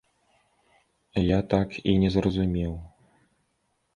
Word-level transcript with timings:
Я 1.23 1.37
так 1.51 1.77
і 1.93 1.95
не 2.03 2.09
зразумеў. 2.17 2.73